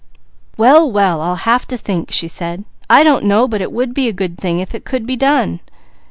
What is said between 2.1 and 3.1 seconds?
she said. "I